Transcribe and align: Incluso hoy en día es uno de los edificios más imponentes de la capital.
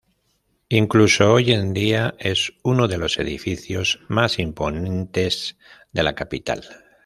Incluso 0.69 1.31
hoy 1.31 1.51
en 1.51 1.73
día 1.75 2.15
es 2.17 2.53
uno 2.63 2.87
de 2.87 2.97
los 2.97 3.19
edificios 3.19 3.99
más 4.07 4.39
imponentes 4.39 5.59
de 5.91 6.01
la 6.01 6.15
capital. 6.15 6.63